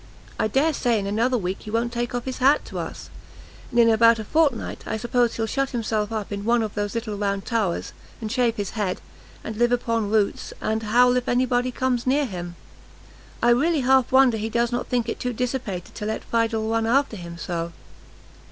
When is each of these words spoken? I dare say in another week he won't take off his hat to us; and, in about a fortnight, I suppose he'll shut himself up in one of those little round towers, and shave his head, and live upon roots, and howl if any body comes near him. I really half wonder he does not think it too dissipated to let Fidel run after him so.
I 0.39 0.47
dare 0.47 0.73
say 0.73 0.97
in 0.97 1.05
another 1.05 1.37
week 1.37 1.57
he 1.61 1.69
won't 1.69 1.93
take 1.93 2.15
off 2.15 2.25
his 2.25 2.39
hat 2.39 2.65
to 2.65 2.79
us; 2.79 3.11
and, 3.69 3.77
in 3.79 3.87
about 3.87 4.17
a 4.17 4.23
fortnight, 4.23 4.83
I 4.87 4.97
suppose 4.97 5.35
he'll 5.35 5.45
shut 5.45 5.69
himself 5.77 6.11
up 6.11 6.31
in 6.31 6.43
one 6.43 6.63
of 6.63 6.73
those 6.73 6.95
little 6.95 7.15
round 7.17 7.45
towers, 7.45 7.93
and 8.19 8.31
shave 8.31 8.55
his 8.55 8.71
head, 8.71 8.99
and 9.43 9.57
live 9.57 9.71
upon 9.71 10.09
roots, 10.09 10.53
and 10.59 10.81
howl 10.81 11.17
if 11.17 11.27
any 11.29 11.45
body 11.45 11.69
comes 11.71 12.07
near 12.07 12.25
him. 12.25 12.55
I 13.43 13.49
really 13.51 13.81
half 13.81 14.11
wonder 14.11 14.37
he 14.37 14.49
does 14.49 14.71
not 14.71 14.87
think 14.87 15.07
it 15.07 15.19
too 15.19 15.33
dissipated 15.33 15.93
to 15.93 16.07
let 16.07 16.23
Fidel 16.23 16.67
run 16.67 16.87
after 16.87 17.15
him 17.15 17.37
so. 17.37 17.71